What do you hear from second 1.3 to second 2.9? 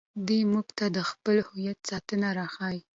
هویت ساتنه راښيي.